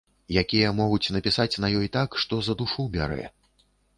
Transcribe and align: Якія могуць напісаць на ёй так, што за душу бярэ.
Якія 0.41 0.69
могуць 0.79 1.11
напісаць 1.17 1.59
на 1.65 1.69
ёй 1.81 1.87
так, 1.99 2.17
што 2.25 2.41
за 2.47 2.57
душу 2.63 2.89
бярэ. 2.99 3.31